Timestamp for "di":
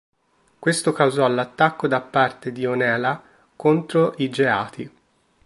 2.51-2.65